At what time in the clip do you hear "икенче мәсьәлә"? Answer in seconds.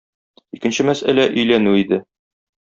0.59-1.27